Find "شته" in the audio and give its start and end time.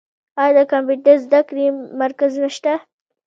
2.55-2.73